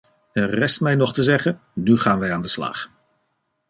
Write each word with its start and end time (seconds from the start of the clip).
Er 0.33 0.49
rest 0.49 0.81
mij 0.81 0.95
nog 0.95 1.13
te 1.13 1.23
zeggen: 1.23 1.59
nu 1.73 1.97
gaan 1.97 2.19
wij 2.19 2.31
aan 2.31 2.41
de 2.41 2.47
slag. 2.47 2.89